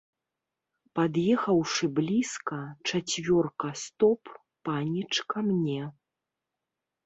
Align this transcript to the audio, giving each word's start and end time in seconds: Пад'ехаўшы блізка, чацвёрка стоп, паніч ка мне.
Пад'ехаўшы 0.99 1.85
блізка, 1.99 2.59
чацвёрка 2.89 3.67
стоп, 3.85 4.21
паніч 4.71 5.07
ка 5.33 5.49
мне. 5.55 5.81